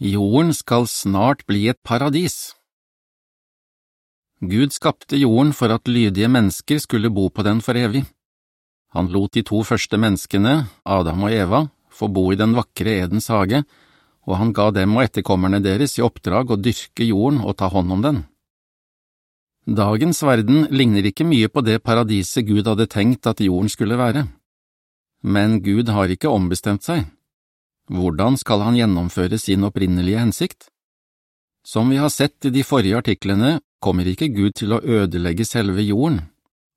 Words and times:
Jorden 0.00 0.54
skal 0.56 0.86
snart 0.88 1.42
bli 1.44 1.66
et 1.68 1.76
paradis. 1.84 2.54
Gud 4.40 4.72
skapte 4.72 5.18
jorden 5.20 5.52
for 5.52 5.68
at 5.74 5.90
lydige 5.92 6.30
mennesker 6.32 6.80
skulle 6.80 7.10
bo 7.12 7.26
på 7.28 7.44
den 7.44 7.60
for 7.60 7.76
evig. 7.76 8.06
Han 8.96 9.10
lot 9.12 9.34
de 9.36 9.42
to 9.44 9.60
første 9.60 10.00
menneskene, 10.00 10.70
Adam 10.88 11.28
og 11.28 11.36
Eva, 11.36 11.60
få 11.92 12.08
bo 12.08 12.32
i 12.32 12.40
den 12.40 12.56
vakre 12.56 12.96
Edens 13.02 13.28
hage, 13.28 13.60
og 14.24 14.38
han 14.40 14.54
ga 14.56 14.70
dem 14.72 14.96
og 14.96 15.04
etterkommerne 15.04 15.60
deres 15.60 15.98
i 15.98 16.06
oppdrag 16.08 16.48
å 16.48 16.56
dyrke 16.56 17.04
jorden 17.04 17.44
og 17.44 17.58
ta 17.60 17.68
hånd 17.68 17.92
om 17.92 18.00
den. 18.00 18.24
Dagens 19.68 20.24
verden 20.24 20.64
ligner 20.72 21.04
ikke 21.04 21.28
mye 21.28 21.52
på 21.52 21.60
det 21.60 21.82
paradiset 21.84 22.48
Gud 22.48 22.64
hadde 22.64 22.88
tenkt 22.88 23.28
at 23.28 23.44
jorden 23.44 23.68
skulle 23.68 24.00
være. 24.00 24.30
Men 25.20 25.60
Gud 25.60 25.92
har 25.92 26.08
ikke 26.08 26.32
ombestemt 26.32 26.88
seg. 26.88 27.04
Hvordan 27.90 28.36
skal 28.38 28.62
han 28.62 28.76
gjennomføre 28.78 29.38
sin 29.38 29.66
opprinnelige 29.66 30.20
hensikt? 30.22 30.68
Som 31.66 31.90
vi 31.90 31.98
har 31.98 32.12
sett 32.14 32.46
i 32.46 32.52
de 32.54 32.62
forrige 32.62 33.00
artiklene, 33.00 33.58
kommer 33.82 34.06
ikke 34.06 34.30
Gud 34.30 34.54
til 34.60 34.76
å 34.76 34.78
ødelegge 34.78 35.44
selve 35.44 35.82
jorden. 35.82 36.20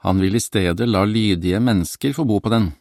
Han 0.00 0.20
vil 0.20 0.38
i 0.38 0.40
stedet 0.40 0.88
la 0.88 1.04
lydige 1.04 1.60
mennesker 1.60 2.16
få 2.16 2.24
bo 2.28 2.40
på 2.40 2.52
den. 2.52 2.72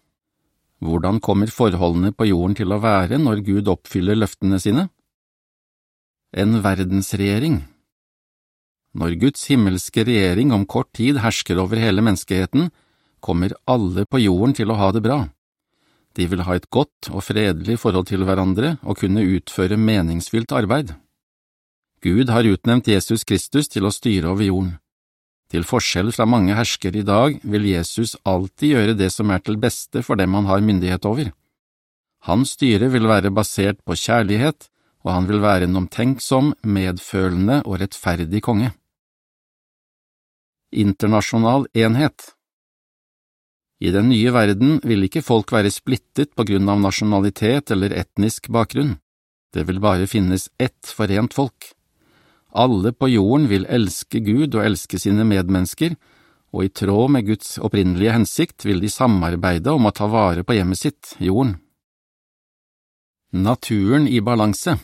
Hvordan 0.83 1.19
kommer 1.23 1.51
forholdene 1.51 2.13
på 2.15 2.27
jorden 2.31 2.55
til 2.55 2.71
å 2.71 2.79
være 2.83 3.19
når 3.19 3.43
Gud 3.43 3.69
oppfyller 3.71 4.15
løftene 4.19 4.59
sine? 4.59 4.87
En 6.31 6.63
verdensregjering 6.63 7.61
Når 8.93 9.15
Guds 9.19 9.47
himmelske 9.49 10.03
regjering 10.05 10.51
om 10.53 10.65
kort 10.65 10.91
tid 10.93 11.17
hersker 11.17 11.57
over 11.57 11.79
hele 11.81 12.01
menneskeheten, 12.01 12.69
kommer 13.19 13.55
alle 13.65 14.05
på 14.05 14.21
jorden 14.21 14.53
til 14.53 14.69
å 14.69 14.77
ha 14.77 14.91
det 14.93 15.01
bra. 15.01 15.23
De 16.13 16.27
vil 16.29 16.43
ha 16.45 16.55
et 16.55 16.69
godt 16.69 17.09
og 17.09 17.23
fredelig 17.25 17.79
forhold 17.81 18.07
til 18.11 18.25
hverandre 18.27 18.75
og 18.83 18.99
kunne 19.01 19.25
utføre 19.25 19.79
meningsfylt 19.79 20.53
arbeid. 20.53 20.93
Gud 22.03 22.29
har 22.29 22.45
utnevnt 22.45 22.89
Jesus 22.91 23.23
Kristus 23.23 23.69
til 23.71 23.87
å 23.87 23.93
styre 23.93 24.33
over 24.33 24.45
jorden. 24.45 24.73
Til 25.49 25.65
forskjell 25.69 26.11
fra 26.13 26.25
mange 26.25 26.55
herskere 26.57 27.01
i 27.01 27.05
dag 27.07 27.37
vil 27.45 27.65
Jesus 27.69 28.15
alltid 28.25 28.75
gjøre 28.75 28.97
det 28.97 29.09
som 29.13 29.31
er 29.31 29.41
til 29.45 29.57
beste 29.61 30.01
for 30.05 30.19
dem 30.19 30.33
han 30.33 30.49
har 30.49 30.65
myndighet 30.65 31.05
over. 31.05 31.31
Hans 32.27 32.55
styre 32.57 32.89
vil 32.93 33.07
være 33.09 33.33
basert 33.35 33.81
på 33.85 33.97
kjærlighet, 33.99 34.69
og 35.03 35.11
han 35.11 35.27
vil 35.27 35.41
være 35.43 35.67
en 35.67 35.81
omtenksom, 35.81 36.53
medfølende 36.63 37.59
og 37.67 37.81
rettferdig 37.81 38.41
konge. 38.43 38.71
Internasjonal 40.73 41.67
enhet 41.75 42.31
i 43.83 43.91
den 43.91 44.07
nye 44.07 44.31
verden 44.31 44.77
vil 44.87 45.03
ikke 45.09 45.25
folk 45.25 45.51
være 45.51 45.71
splittet 45.73 46.31
på 46.37 46.45
grunn 46.47 46.69
av 46.71 46.79
nasjonalitet 46.79 47.73
eller 47.75 47.91
etnisk 47.99 48.47
bakgrunn, 48.53 48.95
det 49.53 49.67
vil 49.67 49.81
bare 49.83 50.07
finnes 50.07 50.47
ett 50.57 50.87
forent 50.87 51.35
folk. 51.35 51.73
Alle 52.53 52.93
på 52.95 53.09
jorden 53.11 53.49
vil 53.51 53.67
elske 53.67 54.21
Gud 54.23 54.55
og 54.55 54.63
elske 54.63 54.99
sine 55.01 55.25
medmennesker, 55.27 55.97
og 56.53 56.65
i 56.65 56.71
tråd 56.71 57.11
med 57.11 57.27
Guds 57.27 57.57
opprinnelige 57.59 58.13
hensikt 58.13 58.65
vil 58.65 58.81
de 58.81 58.89
samarbeide 58.93 59.73
om 59.73 59.89
å 59.89 59.93
ta 59.93 60.07
vare 60.07 60.45
på 60.45 60.55
hjemmet 60.57 60.79
sitt, 60.79 61.15
jorden. 61.17 61.57
Naturen 63.33 64.05
i 64.07 64.19
balanse 64.21 64.77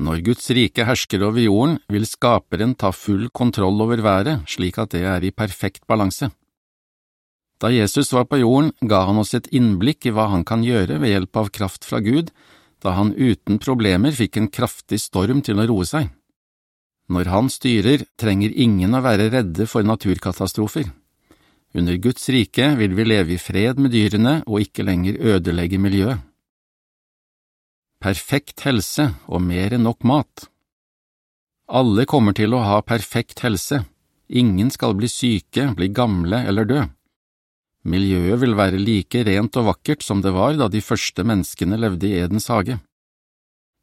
Når 0.00 0.22
Guds 0.24 0.48
rike 0.56 0.86
hersker 0.88 1.22
over 1.22 1.44
jorden, 1.44 1.76
vil 1.92 2.08
skaperen 2.08 2.72
ta 2.74 2.90
full 2.90 3.28
kontroll 3.30 3.84
over 3.84 4.00
været 4.02 4.48
slik 4.50 4.80
at 4.80 4.96
det 4.96 5.04
er 5.04 5.22
i 5.22 5.30
perfekt 5.30 5.84
balanse. 5.86 6.32
Da 7.64 7.70
Jesus 7.72 8.12
var 8.12 8.26
på 8.28 8.42
jorden, 8.42 8.74
ga 8.80 9.06
han 9.08 9.16
oss 9.16 9.30
et 9.32 9.46
innblikk 9.56 10.04
i 10.04 10.10
hva 10.12 10.26
han 10.28 10.42
kan 10.44 10.60
gjøre 10.60 10.98
ved 11.00 11.14
hjelp 11.14 11.38
av 11.40 11.46
kraft 11.48 11.86
fra 11.88 12.02
Gud, 12.04 12.28
da 12.84 12.92
han 12.92 13.14
uten 13.16 13.56
problemer 13.56 14.12
fikk 14.12 14.36
en 14.36 14.50
kraftig 14.52 14.98
storm 15.00 15.40
til 15.40 15.62
å 15.62 15.64
roe 15.70 15.86
seg. 15.88 16.10
Når 17.08 17.30
han 17.32 17.46
styrer, 17.48 18.04
trenger 18.20 18.52
ingen 18.52 18.92
å 18.92 19.00
være 19.00 19.30
redde 19.32 19.64
for 19.70 19.80
naturkatastrofer. 19.80 20.90
Under 21.72 21.96
Guds 21.96 22.28
rike 22.28 22.66
vil 22.76 22.92
vi 22.98 23.06
leve 23.08 23.32
i 23.32 23.40
fred 23.40 23.80
med 23.80 23.94
dyrene 23.96 24.34
og 24.44 24.60
ikke 24.66 24.84
lenger 24.84 25.16
ødelegge 25.32 25.80
miljøet. 25.80 26.20
Perfekt 28.04 28.66
helse 28.68 29.06
og 29.24 29.40
mer 29.40 29.72
enn 29.72 29.86
nok 29.88 30.04
mat 30.04 30.50
Alle 31.72 32.04
kommer 32.04 32.36
til 32.36 32.52
å 32.52 32.60
ha 32.60 32.82
perfekt 32.84 33.40
helse, 33.40 33.80
ingen 34.28 34.68
skal 34.68 34.92
bli 35.00 35.08
syke, 35.08 35.70
bli 35.72 35.88
gamle 35.88 36.42
eller 36.44 36.68
dø. 36.68 36.82
Miljøet 37.84 38.40
vil 38.40 38.54
være 38.56 38.80
like 38.80 39.20
rent 39.28 39.58
og 39.60 39.68
vakkert 39.68 40.04
som 40.04 40.22
det 40.24 40.32
var 40.32 40.56
da 40.56 40.70
de 40.72 40.80
første 40.80 41.24
menneskene 41.26 41.76
levde 41.76 42.08
i 42.08 42.20
Edens 42.22 42.48
hage. 42.48 42.78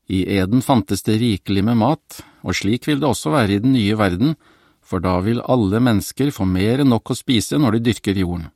I 0.10 0.24
Eden 0.40 0.64
fantes 0.66 1.06
det 1.06 1.20
rikelig 1.22 1.64
med 1.64 1.78
mat, 1.78 2.24
og 2.42 2.58
slik 2.58 2.88
vil 2.90 3.00
det 3.00 3.08
også 3.08 3.32
være 3.32 3.56
i 3.56 3.62
den 3.62 3.76
nye 3.78 3.98
verden, 3.98 4.34
for 4.82 5.00
da 5.00 5.20
vil 5.22 5.44
alle 5.46 5.80
mennesker 5.80 6.34
få 6.34 6.48
mer 6.50 6.82
enn 6.82 6.90
nok 6.92 7.14
å 7.14 7.18
spise 7.20 7.60
når 7.62 7.78
de 7.78 7.92
dyrker 7.92 8.18
jorden. 8.18 8.50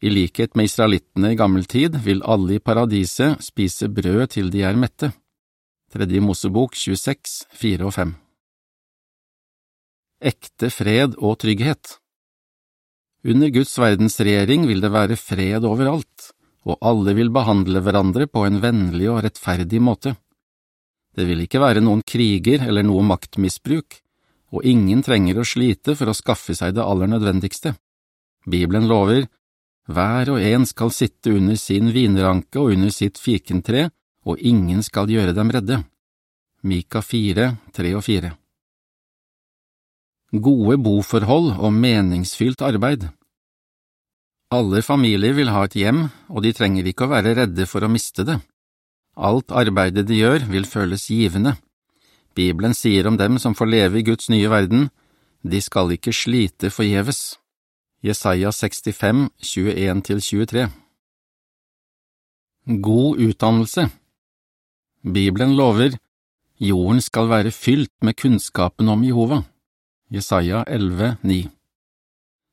I 0.00 0.10
likhet 0.10 0.56
med 0.56 0.70
israelittene 0.70 1.32
i 1.32 1.38
gammel 1.38 1.68
tid 1.68 2.00
vil 2.04 2.24
alle 2.24 2.56
i 2.56 2.64
paradiset 2.64 3.44
spise 3.44 3.88
brød 3.92 4.32
til 4.34 4.50
de 4.52 4.64
er 4.64 4.76
mette. 4.76 5.12
Tredje 5.92 6.20
Mosebok 6.24 6.74
26, 6.76 7.44
4 7.52 7.86
og 7.86 7.94
5 7.94 8.16
Ekte 10.32 10.72
fred 10.72 11.14
og 11.20 11.38
trygghet 11.44 11.98
under 13.24 13.48
Guds 13.48 13.74
verdensregjering 13.78 14.66
vil 14.68 14.82
det 14.82 14.92
være 14.92 15.16
fred 15.18 15.64
overalt, 15.64 16.30
og 16.66 16.78
alle 16.82 17.14
vil 17.16 17.32
behandle 17.34 17.80
hverandre 17.82 18.26
på 18.28 18.44
en 18.46 18.60
vennlig 18.62 19.08
og 19.10 19.22
rettferdig 19.24 19.80
måte. 19.82 20.16
Det 21.16 21.24
vil 21.28 21.44
ikke 21.46 21.62
være 21.62 21.82
noen 21.84 22.02
kriger 22.06 22.66
eller 22.66 22.84
noe 22.84 23.04
maktmisbruk, 23.06 24.00
og 24.52 24.66
ingen 24.68 25.02
trenger 25.02 25.40
å 25.40 25.48
slite 25.48 25.96
for 25.96 26.10
å 26.10 26.16
skaffe 26.16 26.54
seg 26.54 26.76
det 26.76 26.84
aller 26.84 27.10
nødvendigste. 27.10 27.74
Bibelen 28.46 28.86
lover, 28.90 29.26
hver 29.90 30.32
og 30.34 30.42
en 30.42 30.66
skal 30.66 30.92
sitte 30.94 31.34
under 31.34 31.58
sin 31.58 31.92
vinranke 31.94 32.60
og 32.62 32.74
under 32.76 32.94
sitt 32.94 33.18
fikentre, 33.22 33.88
og 34.26 34.42
ingen 34.42 34.82
skal 34.82 35.10
gjøre 35.10 35.34
dem 35.34 35.52
redde. 35.54 35.82
Mika 36.66 37.02
4, 37.02 37.52
3 37.74 37.94
og 37.94 38.04
4 38.06 38.34
Gode 40.42 40.76
boforhold 40.82 41.54
og 41.56 41.72
meningsfylt 41.72 42.62
arbeid 42.66 43.06
alle 44.54 44.78
familier 44.82 45.34
vil 45.34 45.50
ha 45.50 45.64
et 45.66 45.74
hjem, 45.74 46.04
og 46.30 46.44
de 46.44 46.52
trenger 46.54 46.86
ikke 46.86 47.06
å 47.06 47.10
være 47.10 47.34
redde 47.34 47.66
for 47.66 47.82
å 47.82 47.90
miste 47.90 48.22
det. 48.26 48.38
Alt 49.16 49.50
arbeidet 49.50 50.06
de 50.06 50.20
gjør, 50.20 50.46
vil 50.52 50.68
føles 50.68 51.08
givende. 51.10 51.56
Bibelen 52.36 52.76
sier 52.76 53.08
om 53.08 53.16
dem 53.18 53.40
som 53.42 53.56
får 53.58 53.70
leve 53.72 53.98
i 53.98 54.04
Guds 54.06 54.30
nye 54.30 54.48
verden, 54.52 54.90
de 55.42 55.60
skal 55.62 55.90
ikke 55.96 56.14
slite 56.14 56.70
forgjeves. 56.70 57.40
Jesaja 58.04 58.52
65, 58.52 59.30
21–23 59.42 60.66
God 62.82 63.22
utdannelse 63.22 63.86
Bibelen 65.02 65.54
lover 65.56 65.96
jorden 66.60 67.00
skal 67.02 67.30
være 67.30 67.54
fylt 67.54 67.94
med 68.04 68.18
kunnskapen 68.20 68.90
om 68.92 69.02
Jehova. 69.06 69.40
Jesaja 70.08 70.62
11, 70.62 71.16
9 71.20 71.48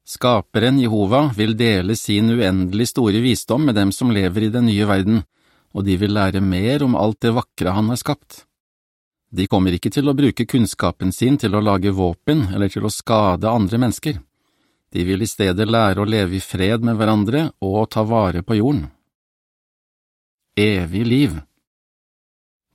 Skaperen 0.05 0.79
Jehova 0.79 1.33
vil 1.37 1.51
dele 1.57 1.95
sin 1.95 2.31
uendelig 2.33 2.87
store 2.89 3.19
visdom 3.21 3.67
med 3.67 3.75
dem 3.77 3.91
som 3.93 4.09
lever 4.11 4.47
i 4.47 4.49
den 4.49 4.65
nye 4.65 4.87
verden, 4.89 5.19
og 5.69 5.85
de 5.85 5.93
vil 6.01 6.15
lære 6.17 6.41
mer 6.41 6.81
om 6.81 6.97
alt 6.97 7.19
det 7.21 7.35
vakre 7.37 7.75
han 7.77 7.93
har 7.93 8.01
skapt. 8.01 8.47
De 9.29 9.45
kommer 9.45 9.77
ikke 9.77 9.93
til 9.93 10.09
å 10.09 10.15
bruke 10.17 10.47
kunnskapen 10.49 11.13
sin 11.13 11.37
til 11.37 11.53
å 11.53 11.61
lage 11.61 11.93
våpen 11.93 12.47
eller 12.55 12.73
til 12.73 12.89
å 12.89 12.93
skade 12.93 13.45
andre 13.45 13.83
mennesker. 13.85 14.17
De 14.89 15.05
vil 15.05 15.21
i 15.21 15.29
stedet 15.29 15.69
lære 15.69 16.01
å 16.01 16.09
leve 16.09 16.39
i 16.39 16.41
fred 16.41 16.81
med 16.81 16.97
hverandre 16.97 17.51
og 17.61 17.85
ta 17.93 18.01
vare 18.01 18.41
på 18.41 18.57
jorden. 18.57 18.87
Evig 20.57 21.05
liv 21.05 21.37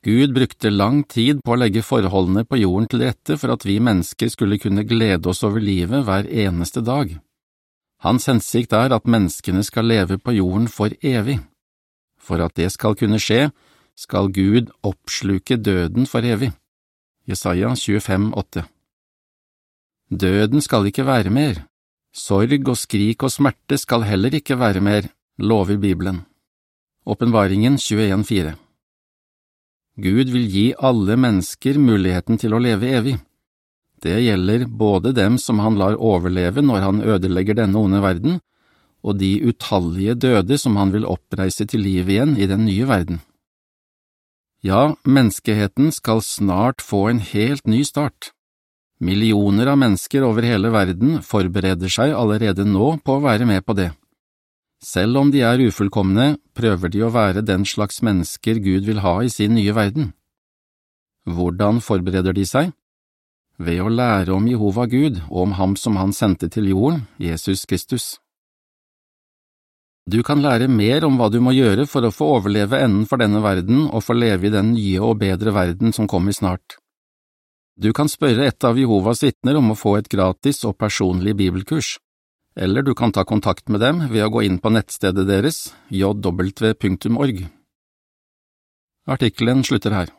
Gud 0.08 0.32
brukte 0.32 0.70
lang 0.70 1.02
tid 1.04 1.42
på 1.44 1.52
å 1.52 1.58
legge 1.60 1.82
forholdene 1.84 2.46
på 2.48 2.56
jorden 2.62 2.86
til 2.88 3.02
rette 3.04 3.34
for 3.36 3.52
at 3.52 3.64
vi 3.68 3.74
mennesker 3.76 4.30
skulle 4.32 4.56
kunne 4.62 4.86
glede 4.88 5.28
oss 5.28 5.42
over 5.44 5.60
livet 5.60 6.06
hver 6.06 6.28
eneste 6.44 6.80
dag. 6.80 7.10
Hans 8.06 8.28
hensikt 8.30 8.72
er 8.72 8.94
at 8.96 9.10
menneskene 9.10 9.60
skal 9.66 9.84
leve 9.90 10.16
på 10.16 10.32
jorden 10.38 10.68
for 10.72 10.94
evig. 11.04 11.42
For 12.16 12.40
at 12.40 12.54
det 12.56 12.70
skal 12.72 12.96
kunne 12.96 13.20
skje, 13.20 13.50
skal 13.98 14.30
Gud 14.32 14.70
oppsluke 14.86 15.58
døden 15.60 16.08
for 16.08 16.24
evig. 16.24 16.54
Jesaja 17.28 17.74
25, 17.74 18.30
8 18.32 18.64
Døden 20.08 20.64
skal 20.64 20.88
ikke 20.88 21.04
være 21.04 21.34
mer. 21.34 21.66
Sorg 22.16 22.54
og 22.62 22.78
skrik 22.80 23.26
og 23.28 23.34
smerte 23.34 23.76
skal 23.76 24.08
heller 24.08 24.32
ikke 24.40 24.56
være 24.56 24.80
mer, 24.80 25.10
lover 25.36 25.76
Bibelen. 25.76 26.22
Åpenbaringen 27.04 27.76
21, 27.76 28.24
4 28.24 28.56
Gud 29.98 30.30
vil 30.30 30.44
gi 30.46 30.66
alle 30.78 31.16
mennesker 31.18 31.78
muligheten 31.82 32.38
til 32.38 32.54
å 32.54 32.60
leve 32.62 32.90
evig. 33.00 33.16
Det 33.98 34.14
gjelder 34.22 34.68
både 34.70 35.10
dem 35.16 35.40
som 35.42 35.58
han 35.58 35.78
lar 35.80 35.98
overleve 35.98 36.62
når 36.62 36.84
han 36.84 37.00
ødelegger 37.02 37.58
denne 37.58 37.80
onde 37.82 37.98
verden, 38.04 38.38
og 39.02 39.18
de 39.18 39.32
utallige 39.42 40.14
døde 40.14 40.58
som 40.58 40.78
han 40.78 40.94
vil 40.94 41.06
oppreise 41.06 41.66
til 41.66 41.82
liv 41.82 42.10
igjen 42.10 42.36
i 42.38 42.46
den 42.46 42.64
nye 42.66 42.86
verden. 42.86 43.18
Ja, 44.62 44.94
menneskeheten 45.06 45.90
skal 45.94 46.22
snart 46.22 46.82
få 46.82 47.08
en 47.10 47.22
helt 47.22 47.66
ny 47.66 47.84
start. 47.86 48.32
Millioner 48.98 49.70
av 49.70 49.78
mennesker 49.78 50.24
over 50.26 50.46
hele 50.46 50.70
verden 50.74 51.20
forbereder 51.22 51.90
seg 51.90 52.14
allerede 52.14 52.66
nå 52.66 52.96
på 53.02 53.18
å 53.18 53.22
være 53.26 53.46
med 53.46 53.66
på 53.66 53.74
det. 53.78 53.92
Selv 54.84 55.18
om 55.18 55.30
de 55.34 55.42
er 55.42 55.58
ufullkomne, 55.66 56.36
prøver 56.54 56.92
de 56.94 57.02
å 57.02 57.10
være 57.10 57.42
den 57.42 57.64
slags 57.66 57.98
mennesker 58.02 58.60
Gud 58.62 58.86
vil 58.86 59.02
ha 59.02 59.16
i 59.26 59.30
sin 59.32 59.56
nye 59.58 59.74
verden. 59.74 60.12
Hvordan 61.26 61.82
forbereder 61.82 62.36
de 62.36 62.46
seg? 62.46 62.70
Ved 63.58 63.82
å 63.82 63.90
lære 63.90 64.30
om 64.36 64.46
Jehova 64.46 64.86
Gud 64.86 65.18
og 65.26 65.42
om 65.48 65.56
Ham 65.58 65.74
som 65.76 65.98
Han 65.98 66.14
sendte 66.14 66.48
til 66.48 66.70
jorden, 66.70 67.08
Jesus 67.18 67.66
Kristus. 67.66 68.20
Du 70.08 70.22
kan 70.22 70.40
lære 70.40 70.70
mer 70.72 71.04
om 71.04 71.18
hva 71.18 71.26
du 71.28 71.40
må 71.42 71.52
gjøre 71.52 71.84
for 71.90 72.06
å 72.06 72.14
få 72.14 72.30
overleve 72.38 72.78
enden 72.80 73.04
for 73.10 73.20
denne 73.20 73.42
verden 73.44 73.88
og 73.90 74.06
få 74.06 74.14
leve 74.16 74.46
i 74.48 74.54
den 74.54 74.70
nye 74.72 75.02
og 75.04 75.18
bedre 75.20 75.52
verden 75.52 75.92
som 75.92 76.06
kommer 76.08 76.32
snart. 76.32 76.78
Du 77.76 77.90
kan 77.92 78.08
spørre 78.08 78.46
et 78.48 78.64
av 78.64 78.78
Jehovas 78.78 79.20
vitner 79.26 79.58
om 79.58 79.74
å 79.74 79.76
få 79.78 79.98
et 79.98 80.08
gratis 80.08 80.64
og 80.64 80.78
personlig 80.78 81.34
bibelkurs, 81.36 81.98
eller 82.58 82.82
du 82.82 82.94
kan 82.94 83.12
ta 83.14 83.24
kontakt 83.24 83.68
med 83.70 83.80
dem 83.80 84.02
ved 84.10 84.26
å 84.26 84.32
gå 84.34 84.42
inn 84.48 84.58
på 84.58 84.72
nettstedet 84.74 85.28
deres 85.28 85.68
jw.org. 85.94 87.44
Artikkelen 89.08 89.62
slutter 89.64 89.94
her. 89.94 90.17